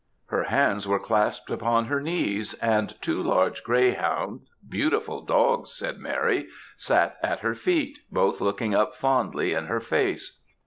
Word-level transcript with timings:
Her 0.29 0.45
hands 0.45 0.87
were 0.87 0.97
clasped 0.99 1.51
upon 1.51 1.85
her 1.85 2.01
knees, 2.01 2.55
and 2.55 2.99
two 3.03 3.21
large 3.21 3.61
greyhounds 3.63 4.49
beautiful 4.67 5.21
dogs, 5.23 5.73
said 5.75 5.99
Mary 5.99 6.47
sat 6.75 7.17
at 7.21 7.41
her 7.41 7.53
feet, 7.53 7.99
both 8.11 8.41
looking 8.41 8.73
up 8.73 8.95
fondly 8.95 9.53
in 9.53 9.67
her 9.67 9.79
face. 9.79 10.39